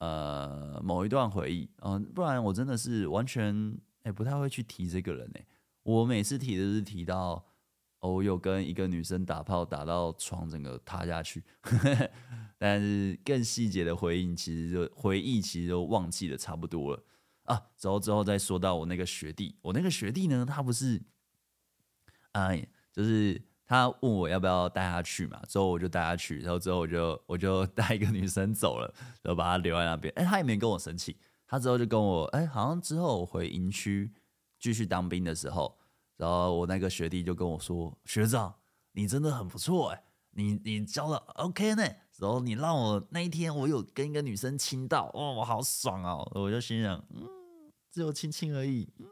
[0.00, 5.46] 呃某一段回忆，嗯、不然我真的是完全哎不太会去提这个人哎，
[5.82, 7.44] 我每次提的是提到。
[8.00, 11.42] 我有跟一个女生打炮，打到床整个塌下去，
[12.56, 17.02] 但是更细节的回应，其实就回忆其实都忘记的差不多了
[17.46, 17.60] 啊。
[17.76, 21.02] 之后之后再说到我那个学弟，我那个学弟呢，他不是，
[22.32, 30.12] 哎，就是他问我要不要带他去嘛，之后我就带他去，然后之后我就我就带一个女生走了，然后把他留在那边。
[30.14, 31.16] 哎，他也没跟我生气，
[31.46, 34.12] 他之后就跟我，哎，好像之后我回营区
[34.58, 35.78] 继续当兵的时候。
[36.16, 38.54] 然后我那个学弟就跟我说：“学长，
[38.92, 41.82] 你真的很不错哎，你你教的 OK 呢。
[42.18, 46.26] 然后你让我那一天我有跟一个女生亲到，哦，我好爽哦！
[46.34, 47.28] 我就心想，嗯，
[47.92, 49.04] 只有亲亲而已，嗯，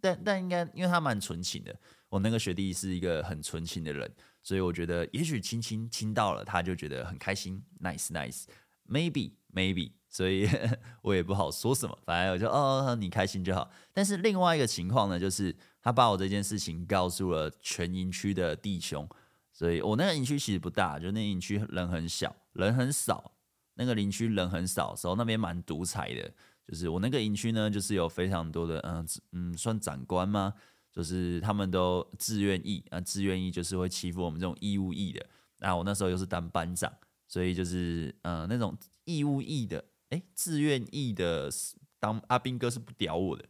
[0.00, 4.10] 但但应该因为他蛮纯情的，我那个学弟是一个很纯情的人，
[4.42, 10.48] 所以我觉得也许亲亲亲到了，他就觉得很开心，nice nice，maybe maybe，所以
[11.02, 13.70] 我也不好说什么，反正我就哦，你开心就好。
[13.92, 15.56] 但是另外一个情况呢，就是。
[15.86, 19.08] 他把我这件事情告诉了全营区的弟兄，
[19.52, 23.30] 所以我那个营区其实不大，就那营区人很小，人很少，
[23.74, 26.28] 那个林区人很少，时候那边蛮独裁的，
[26.66, 30.52] 就是我那个营区呢，就是有非常多的嗯嗯，算长官吗？
[30.90, 35.24] 就是他们都自愿役啊，自愿役就是会欺负我们这种义务役的。
[35.58, 36.92] 那我那时候又是当班长，
[37.28, 41.50] 所以就是呃那种义务役的，哎，自愿役的
[41.98, 43.44] 当阿兵哥是不屌我的。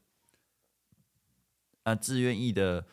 [1.82, 2.86] 啊，自愿役的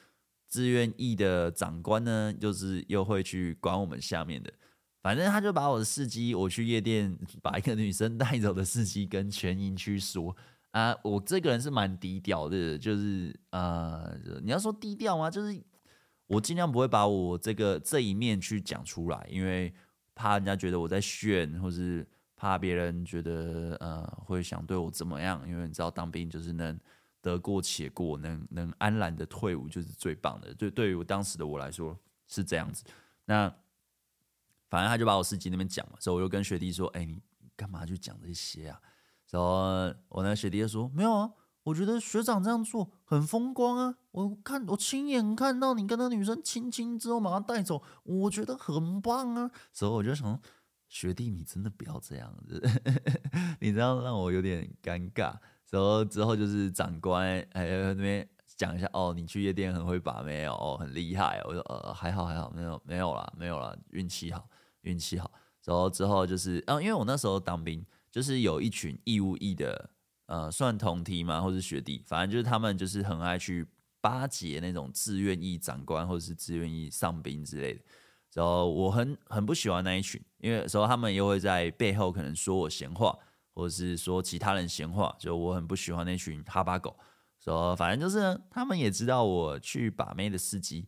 [0.48, 4.54] 自愿役的长官呢，就是又会去管我们下面的。
[5.02, 10.36] 反正他就把我的事迹，我去夜店把一个女生带走的事迹跟全营区说。
[10.72, 15.30] 啊，我这个人是蛮低调的，就是呃，你要说低调吗？
[15.30, 15.62] 就是
[16.26, 19.72] 我尽量不会把我这个这一面去讲出来，因为
[20.16, 22.08] 怕人家觉得我在炫，或是
[22.44, 25.42] 怕别人觉得呃会想对我怎么样。
[25.48, 26.78] 因为你知道，当兵就是能
[27.22, 30.54] 得过且过，能能安然的退伍就是最棒的。
[30.54, 32.84] 对，对于我当时的我来说是这样子。
[33.24, 33.48] 那
[34.70, 37.22] 反正他就把我事迹那边讲嘛，所以我就跟学弟说：“哎，你
[37.56, 38.82] 干嘛去讲这些啊？”
[39.32, 41.32] 然后我那学弟就说：“没有啊，
[41.64, 43.96] 我觉得学长这样做很风光啊！
[44.12, 50.40] 我看我亲眼看到你跟那女生亲亲之后把她带走，我觉得很棒啊！”所以我就想，
[50.94, 52.62] 学弟你真的不要这样子，
[53.60, 55.36] 你这样让我有点尴尬。
[55.72, 61.42] 然后之后就是长官哎那边讲一下哦，你去夜店很会把妹哦，很厉害。
[61.46, 64.48] 我说呃还好还好，没有没有啦没有啦，运气好
[64.82, 65.32] 运气好。
[65.66, 67.84] 然后之后就是嗯，因为我那时候当兵。
[68.12, 69.90] 就是有一群义务役的，
[70.28, 73.66] 呃，算同梯嘛，或是学弟，反正就是他们就是很爱去
[74.02, 77.82] 巴结那种自愿役长官或者是自愿役上兵之类的。
[78.34, 83.18] 然后我很很不喜欢那一群，因为有时候他们又会在背后可能说我闲话，
[83.54, 86.96] 或者是说其他人闲话，就我很不喜欢那群哈巴狗。
[87.40, 90.88] 说反正就是，他们也知道我去把妹的事迹，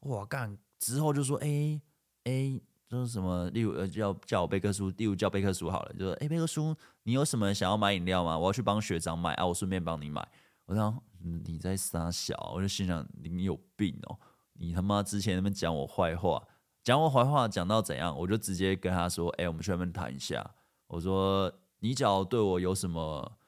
[0.00, 1.80] 哇干之后就说哎
[2.24, 2.60] 哎。
[2.88, 8.38] 就是什么，例如呃叫叫我贝克书，例如叫贝克书好了，就说哎贝克书，你有什么想要买饮料吗？
[8.38, 10.24] 我要去帮学长买啊，我顺便帮你买。
[10.66, 14.16] 我想你在撒小，我就心想你有病哦，
[14.52, 16.40] 你他妈之前那边讲我坏话，
[16.86, 18.16] 讲我坏话讲到怎样？
[18.16, 20.54] 我就直接跟他说，哎，我们去那边谈一下。
[20.86, 23.38] 我说你只要对我有什么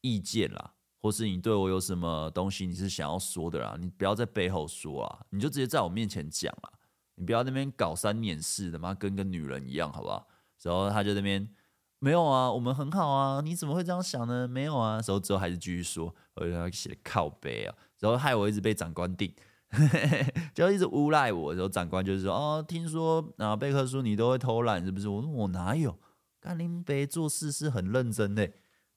[0.00, 6.72] 意见啦，或是你对我有什么东西你是想要说的啦，你不要在背后说啊，你就直接在我面前讲啊。
[7.14, 10.26] 你不要那边搞三脸四的嘛，跟个女人一样，好不好？
[10.62, 11.48] 然后他就那边
[12.00, 14.48] 没有啊，我们很好啊，你怎么会这样想呢？
[14.48, 19.32] 没有啊，然后之后还是继续说，我就写靠背啊，然后害我一直被长官定，
[20.54, 21.52] 就一直诬赖我。
[21.54, 25.08] 然后长官就是说，哦，听说啊，贝克书你都会偷懒，是不是？
[25.08, 25.98] 我说我哪有？
[26.40, 28.48] 干林北做事是很认真的，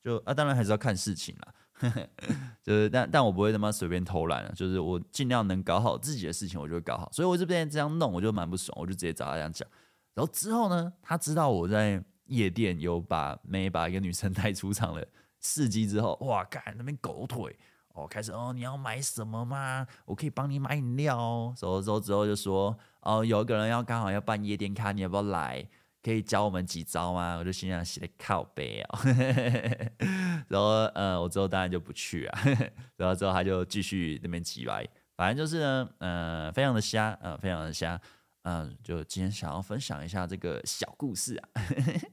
[0.04, 1.54] 就啊，当然还是要看事情啦。
[2.64, 7.10] 就是，但但我不会他妈随便偷懒了，就是我尽量能搞好自己的事情，我就会搞好。
[7.12, 9.68] 所以我这边这样弄，我就蛮不爽，我就直接找他这样讲。
[10.14, 15.06] 然后之后呢，他知道我在夜店有把没把一个女生带出场的
[15.42, 17.56] 事迹之后，哇，干那边狗腿
[17.96, 19.88] 哦，开始哦，你要买什么吗？
[20.06, 21.54] 我可以帮你买饮料哦。
[21.58, 25.68] 走了之后之后就说哦，有一个人要刚好要办夜店卡，你要不要来？
[26.04, 27.36] 可以教我们几招吗？
[27.36, 29.00] 我就心想写的靠背哦，
[30.48, 32.40] 然后呃，我之后当然就不去啊，
[32.96, 38.00] 然后之后他就继续那边挤来，反正就是呢，呃，非常的瞎，呃，非常的瞎，
[38.44, 41.50] 嗯、就今天想要分享一下这个小故事啊，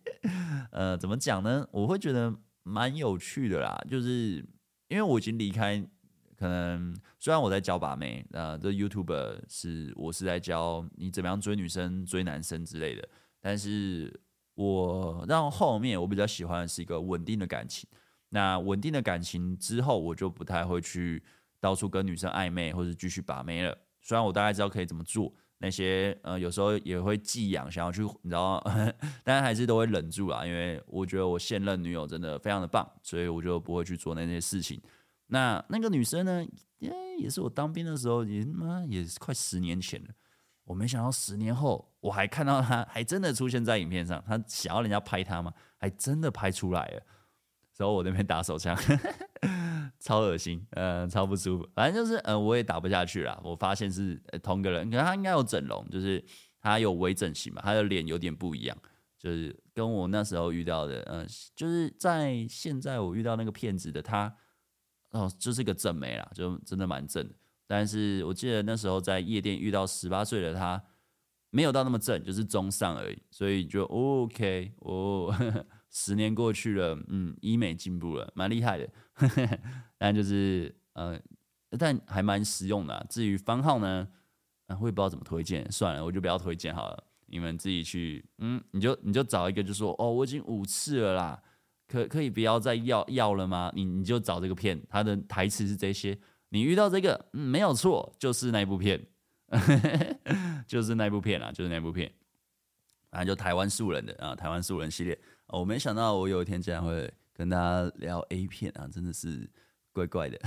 [0.73, 1.69] 呃，怎么讲呢？
[1.71, 4.43] 我会觉得蛮有趣的啦，就是
[4.93, 5.83] 因为我已经离开，
[6.37, 13.09] 可能虽然我在教把妹，呃，这 YouTuber 是我是在教你怎么样追女生、追男生之类的。
[13.41, 14.21] 但是
[14.55, 17.89] 我让后面我比较喜欢的是一个稳定的感情。
[18.29, 21.23] 那稳定的感情之后，我就不太会去
[21.59, 23.77] 到处跟女生暧昧或者继续把妹了。
[24.03, 28.61] 虽然我大概知道可以怎么做，那些呃有时候也会寄养，想要去，你知道？
[29.23, 34.83] 但还是都会忍住啦，因为我觉得我现任女友真的非常的棒，所以我就不会去做那些事情。
[35.29, 36.45] 那那个女生呢，
[37.19, 40.09] 也是我当兵的时候，也妈也快十年前了。
[40.65, 44.23] 我没想到十年后，我还看到她，还真的出现在影片上。
[44.27, 45.53] 她想要人家拍她吗？
[45.79, 47.03] 还真的拍出来了。
[47.77, 48.77] 然后我那边打手枪，
[49.99, 51.69] 超恶心，嗯、呃，超不舒服。
[51.75, 53.41] 反正就是，嗯、呃，我也打不下去了。
[53.45, 56.25] 我发现是同个人，可是他应该有整容，就是
[56.61, 58.77] 他有微整形嘛，他的脸有点不一样，
[59.19, 64.35] 就是跟我那时候遇到的，嗯、呃，就是在现在我遇到那个骗子的他，
[65.11, 67.35] 哦，就是个正妹啦，就真的蛮正的。
[67.67, 70.83] 但是我记得那时候在夜店遇到十八岁的他，
[71.51, 75.35] 没有到那么正，就是中上而已，所以就 OK 哦。
[75.95, 78.89] 十年过去了，嗯，医美进步了，蛮厉害的。
[79.99, 81.21] 但就是呃，
[81.79, 83.07] 但还蛮实用的。
[83.11, 84.09] 至于番号呢，
[84.81, 91.43] 我也不知道怎么推荐，算了，我就不要推荐好了，你们自己去，嗯，你就你就找一个，就说哦，我已经五次了啦，
[91.87, 93.71] 可可以不要再要要了吗？
[93.75, 99.07] 你你就找这个片，它的台词是这些，你遇到这个，嗯，没有错，就是那部片，
[100.67, 102.11] 就是那部片啊，就是那部片，
[103.11, 105.19] 反正就台湾素人的啊，台湾素人系列。
[105.53, 109.49] 哦，我没想到我有一天竟然会跟大家聊 A 片啊，真的是
[109.93, 110.39] 怪怪的，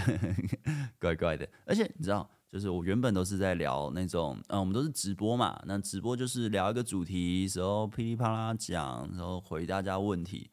[0.99, 1.47] 怪怪的。
[1.63, 10.49] 而且你知道，就是我原本都是在聊那种，嗯，我们都是直播嘛，那直播就是聊一个主题，时候噼里啪啦讲，然后回大家问题。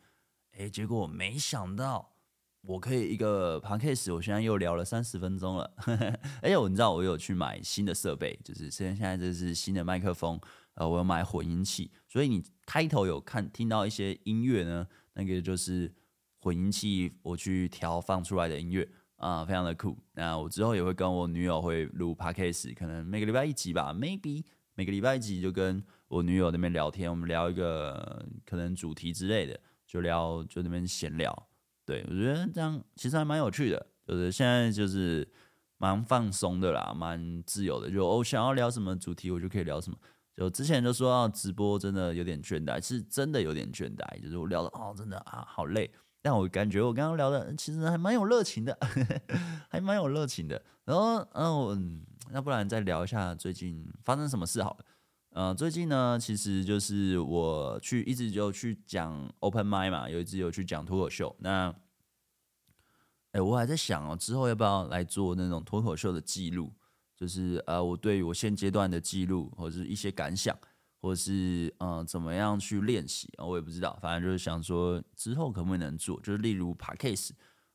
[0.58, 2.12] 哎，结果没想到
[2.60, 5.72] 我可以一个 podcast，我现在又聊了三十分钟了。
[6.42, 10.38] 而且我你知道，我有去买新的设备，就是现在这是新的麦克风。
[10.74, 15.92] 呃，我有买混音器，所以你开头有看听到一些音乐呢，那个就是
[16.40, 19.94] 混音器我去调放出来的音乐啊，非常的酷。
[20.14, 24.42] 那我之后也会跟我女友会录 podcast，可能每个礼拜一集吧，maybe
[24.74, 31.46] 每个礼拜一集就跟我女友那边聊天，我们聊一个可能主题之类的，就聊就那边闲聊。
[31.84, 35.30] 对，我觉得这样其实还蛮有趣的，就是现在就是
[35.76, 39.98] 蛮放松的啦，蛮自由的，就我想要聊什么主题，我就可以聊什么。
[40.36, 45.90] 就之前就说到直播真的有点倦怠，是真的有点倦怠，就是我聊的哦，真的啊好累，
[46.22, 48.76] 但我感觉我刚刚聊的其实还蛮有热情的，
[49.68, 50.62] 还蛮有热情的。
[50.84, 54.84] 然后嗯，那不然再聊一下最近发生什么事好了。
[55.34, 61.34] 嗯，最近呢，其实就是我去一直就去讲 open mic 嘛，有一直有去讲脱口秀。
[61.38, 61.74] 那
[63.32, 66.72] 哎，我还在想哦，之后要不要来做那种脱口秀的记录？
[67.22, 70.58] 就是呃，我对于我现阶段的记录，或者是一些感想，
[71.00, 73.96] 或者是嗯、呃，怎么样去练习啊，我也不知道。
[74.02, 76.20] 反正就是想说，之后可不可以能做？
[76.20, 77.30] 就是例如 Podcast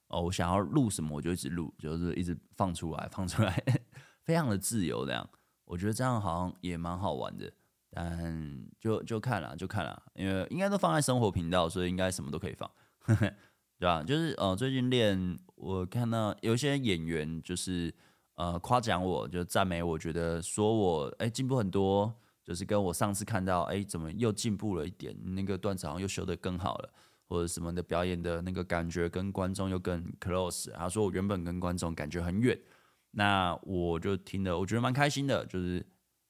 [0.10, 3.64] 哦，我想要录什么，我就一直录，就是一直放出来，放出来，
[4.26, 5.26] 非常的自由这样。
[5.64, 7.50] 我觉得这样好像也蛮好玩的，
[7.90, 12.70] 但就就看了，就看了，因为应该都放在生活频道，所以应该什么都可以放，
[13.80, 14.04] 对吧？
[14.04, 17.96] 就是呃，最近练，我看到有些演员就是。
[18.38, 26.90] 呃，夸奖我就赞美我，觉得说我哎进步很多，就是跟我上次看到哎怎么又进步了一点，那个段子好像又修得更好了，
[27.28, 30.72] 或者什么的表演的那个感觉跟观众又更 close。
[30.74, 32.56] 他说我原本跟观众感觉很远，
[33.10, 35.44] 那我就听了，我觉得蛮开心的。
[35.48, 35.84] 就是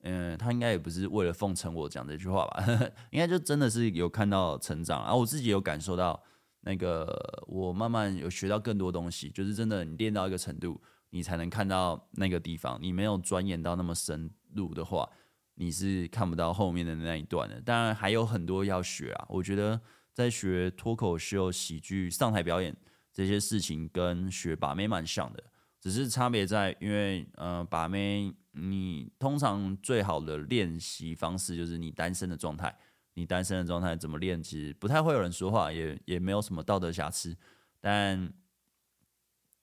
[0.03, 2.63] 嗯，他应该也不是为了奉承我讲这句话吧，
[3.11, 6.23] 应该就真的是有看到成长，啊我自己有感受到
[6.61, 10.79] 那个我慢慢有学到更多东西，就是真的你练到一个程度。
[11.09, 15.09] 你才能看到那个地方，你没有钻研到那么深入的话，
[15.55, 17.61] 你是看不到后面的那一段的。
[17.61, 19.25] 当然还有很多要学啊。
[19.29, 19.79] 我觉得
[20.13, 22.75] 在学脱口秀、喜剧、上台表演
[23.13, 25.41] 这些事情，跟学把妹蛮像的，
[25.79, 32.77] 只是差别在，因为呃，把妹你通常最好的练习方式就是你单身的状态，
[33.13, 37.37] 你单身的状态怎么练，其实不太会有人说话，也也没有什么道德瑕疵，
[37.79, 38.33] 但。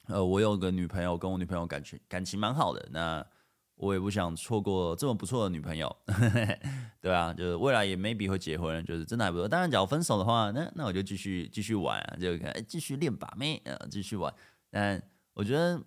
[0.07, 3.25] 呃，我有个女朋友，跟我女朋友感情感情蛮好的，那
[3.77, 5.95] 我也不想错过这么不错的女朋友，
[7.01, 9.49] 对啊，就是未来也 maybe 会结婚，就是真的还不错。
[9.49, 14.33] 当然，假如分手的话，那那我就继续继续玩啊，就可继续练把妹，呃，继续玩。
[14.71, 15.83] 但我觉得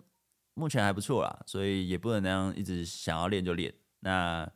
[0.54, 3.72] 目前还不错啦，所以也不能那样一直想要练就练。
[4.00, 4.50] 那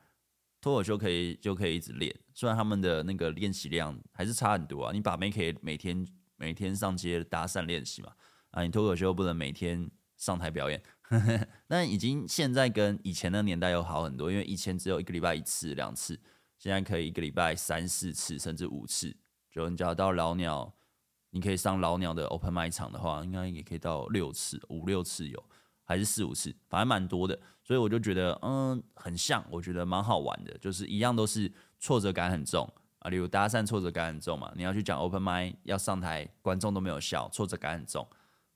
[0.61, 4.93] 脱口秀可以就可以一直练，虽然他们的那个练习量还是差很多啊。
[4.93, 8.13] 你把妹可以每天每天上街搭讪练习嘛。
[8.53, 16.19] 啊，你脱口秀不能每天上台表演，呵呵，但已经现在跟以前的年代又好很多，因为以前只有一个礼拜一次两次，
[16.59, 19.17] 现在可以一个礼拜三四次甚至五次。
[19.51, 20.73] 就你只要到老鸟，
[21.31, 25.45] 你可以上老鸟的 open m i 场的话，应该也可以到六次五六次有，
[25.85, 27.39] 还是四五次，反正蛮多的。
[27.63, 38.07] 所以我就觉得，嗯，很像，我觉得蛮好玩的，就是一样都是挫折感很重啊，例如搭讪挫折感很重嘛，你要去讲 open m i 要上台，观众都没有笑，挫折感很重。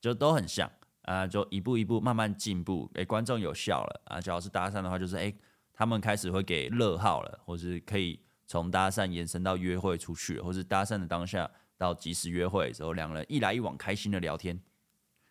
[0.06, 0.70] 就都很像
[1.02, 4.20] 啊，就一步一步慢慢进步，诶，观众有笑了啊。
[4.20, 5.36] 只要是搭讪的话，就是诶，
[5.72, 14.62] 他们开始会给乐号了，或是可以从搭讪延伸到约会出去，或是搭讪的当下到即时约会之后，两人一来一往开心的聊天，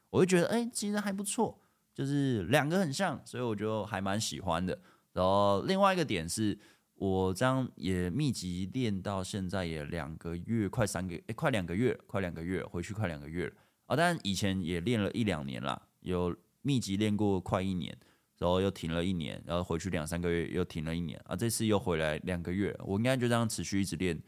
[0.09, 1.57] 我会觉得诶，其实还不错，
[1.93, 4.77] 就是两个很像，所以我就还蛮喜欢的。
[5.13, 6.59] 然后另外一个点是
[6.95, 13.53] 我这样也密集练到现在也两个月，快三个诶，快两个月，快两个月，回去快两个月了。
[13.85, 17.95] 啊、但以前也练了一两年啦，有密集练过快一年，
[18.37, 24.19] 然后又停了一年，然后回去两三个月又停了一年，啊，这次又回来两个月，我应该就这样持续一直练，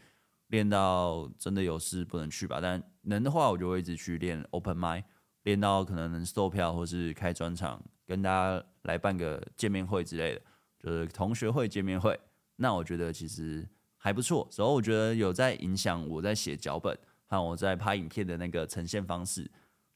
[0.47, 5.03] 练到真的有事不能去吧，但能的话我就会一直去练 open mic，
[5.43, 10.41] 练到可能能售票或是开专场跟大家来办个见面会之类的，
[10.79, 12.19] 就是同学会见面会。
[12.57, 16.97] 那我觉得其实还不错，所以我觉得有在影响我在写脚本
[17.27, 19.49] 和我在拍影片的那个呈现方式，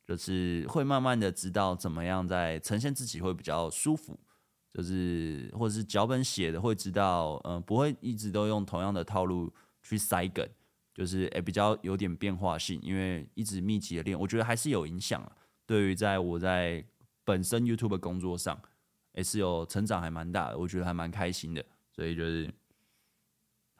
[0.05, 4.19] 就是会慢慢的知道怎么样在呈现自己会比较舒服，
[4.73, 10.47] 就是或者是脚本写的会知道，嗯、不会一直都用同样的套路去塞梗。
[10.93, 15.31] 就是诶、比较有点变化性，因为一直密集的练，我觉得还是有影响啊。
[15.65, 16.85] 对于在我在
[17.23, 18.61] 本身 YouTube 工作上，
[19.13, 21.65] 也、是有成长，还蛮大的，我觉得还蛮开心的。
[21.95, 22.53] 所以就是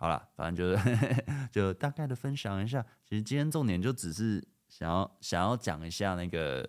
[0.01, 2.83] 好了，反正就是 就大概的分享一下。
[3.05, 6.67] 其实今天重点就只是想要想要讲一下那个。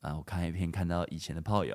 [0.00, 1.74] 啊，我看一篇看到以前的炮友，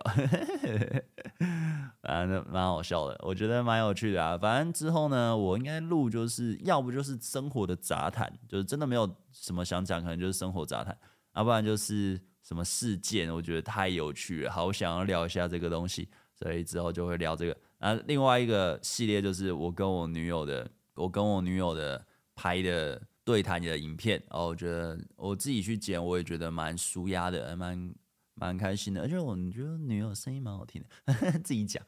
[2.01, 4.37] 反正蛮好笑的，我觉得蛮有趣的啊。
[4.37, 10.97] 反正之后呢，我应该录就是要不就是生活的杂谈，就是真的没有什么想讲，可能就是生活杂谈，
[11.35, 17.57] 要不然就是什么事件，我觉得太有趣了，好想要聊一下这个东西，所以之后就会聊这个。
[17.83, 27.93] 啊，另外一个系列就是我跟我女友的，我跟我女友的拍的对谈的影片，然后我觉得我自己去剪，我也觉得蛮舒压的，蛮。
[28.35, 31.85] 蛮开心的，而且我觉得女友声音蛮好听的，呵 呵自己讲，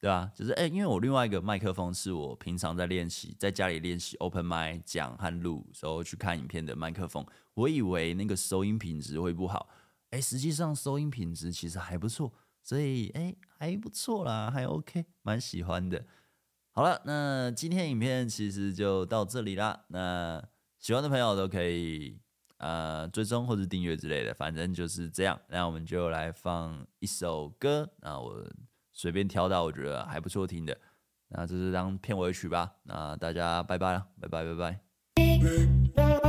[0.00, 0.28] 对吧？
[0.34, 7.24] 就是哎、因为我另外一个麦克风是我平常在练习，在家里练习 open m i 讲和录时候去看影片的麦克风，
[7.54, 9.68] 我以为那个收音品质会不好，
[10.10, 12.32] 哎、实际上收音品质其实还不错，
[12.64, 13.32] 所以哎、
[13.64, 16.04] 还不错啦，还 OK，蛮喜欢的。
[16.72, 20.42] 好了，那今天影片其实就到这里啦，那
[20.78, 22.20] 喜欢的朋友都可以。
[22.58, 25.38] 呃，追踪或者订阅之类的，反正就是这样。
[25.48, 28.42] 那我们就来放一首歌，那我
[28.92, 30.78] 随便挑到我觉得还不错听的，
[31.28, 32.76] 那这是当片尾曲吧。
[32.84, 36.23] 那大家拜拜了，拜拜拜拜。